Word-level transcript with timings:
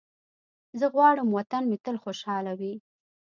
زه 0.79 0.85
غواړم 0.93 1.27
وطن 1.31 1.63
مې 1.69 1.77
تل 1.85 1.95
خوشحاله 2.03 2.51
وي. 2.59 2.73